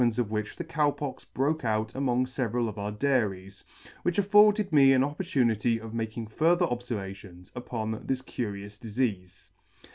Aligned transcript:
ce 0.09 0.17
of 0.19 0.31
which 0.31 0.55
the 0.55 0.63
Cow 0.63 0.89
Pox 0.89 1.25
broke 1.25 1.63
out 1.63 1.93
among 1.93 2.25
feveral 2.25 2.67
of 2.67 2.79
our 2.79 2.91
dairies, 2.91 3.63
which 4.01 4.17
afforded 4.17 4.73
me 4.73 4.93
an 4.93 5.03
opportunity 5.03 5.79
of 5.79 5.93
making 5.93 6.25
further 6.25 6.65
obfervations 6.65 7.51
upon 7.55 8.01
this 8.07 8.23
curious 8.23 8.79
difeafe. 8.79 9.51